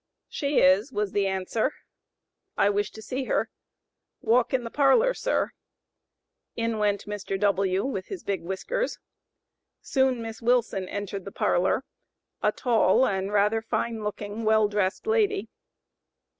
[0.27, 1.73] "She is," was the answer.
[2.57, 3.51] "I wish to see her."
[4.19, 5.51] "Walk in the parlor, sir."
[6.55, 7.39] In went Mr.
[7.39, 8.97] W., with his big whiskers.
[9.79, 11.83] Soon Miss Wilson entered the parlor,
[12.41, 15.49] a tall, and rather fine looking well dressed lady.